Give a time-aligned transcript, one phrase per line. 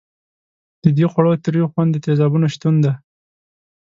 [0.83, 2.93] د دې خوړو تریو خوند د تیزابونو شتون دی.